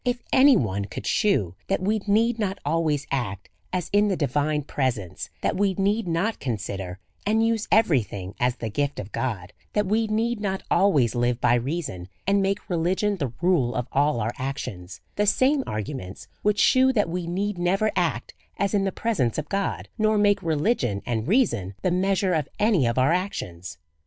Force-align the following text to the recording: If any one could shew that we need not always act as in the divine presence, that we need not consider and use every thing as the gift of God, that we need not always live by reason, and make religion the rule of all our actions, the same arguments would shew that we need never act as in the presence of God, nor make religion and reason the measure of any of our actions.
If 0.03 0.23
any 0.33 0.57
one 0.57 0.85
could 0.85 1.05
shew 1.05 1.53
that 1.67 1.79
we 1.79 1.99
need 2.07 2.39
not 2.39 2.57
always 2.65 3.05
act 3.11 3.49
as 3.71 3.87
in 3.93 4.07
the 4.07 4.17
divine 4.17 4.63
presence, 4.63 5.29
that 5.41 5.55
we 5.55 5.75
need 5.75 6.07
not 6.07 6.39
consider 6.39 6.97
and 7.23 7.45
use 7.45 7.67
every 7.71 8.01
thing 8.01 8.33
as 8.39 8.55
the 8.55 8.71
gift 8.71 8.99
of 8.99 9.11
God, 9.11 9.53
that 9.73 9.85
we 9.85 10.07
need 10.07 10.39
not 10.41 10.63
always 10.71 11.13
live 11.13 11.39
by 11.39 11.53
reason, 11.53 12.09
and 12.25 12.41
make 12.41 12.67
religion 12.67 13.17
the 13.17 13.31
rule 13.43 13.75
of 13.75 13.87
all 13.91 14.19
our 14.19 14.33
actions, 14.39 15.01
the 15.17 15.27
same 15.27 15.63
arguments 15.67 16.27
would 16.41 16.57
shew 16.57 16.91
that 16.93 17.07
we 17.07 17.27
need 17.27 17.59
never 17.59 17.91
act 17.95 18.33
as 18.57 18.73
in 18.73 18.85
the 18.85 18.91
presence 18.91 19.37
of 19.37 19.49
God, 19.49 19.87
nor 19.99 20.17
make 20.17 20.41
religion 20.41 21.03
and 21.05 21.27
reason 21.27 21.75
the 21.83 21.91
measure 21.91 22.33
of 22.33 22.49
any 22.57 22.87
of 22.87 22.97
our 22.97 23.13
actions. 23.13 23.77